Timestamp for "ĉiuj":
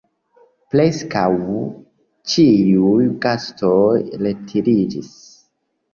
2.33-3.05